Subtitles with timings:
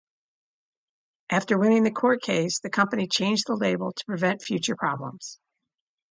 [1.29, 5.39] After winning the court case, the company changed the label to prevent future problems.